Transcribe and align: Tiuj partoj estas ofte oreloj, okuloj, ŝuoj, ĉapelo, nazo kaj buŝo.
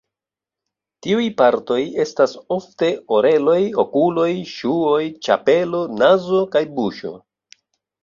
Tiuj 1.07 1.25
partoj 1.41 1.77
estas 2.05 2.33
ofte 2.57 2.91
oreloj, 3.19 3.59
okuloj, 3.85 4.27
ŝuoj, 4.57 5.07
ĉapelo, 5.29 5.87
nazo 6.03 6.45
kaj 6.57 6.69
buŝo. 6.83 7.19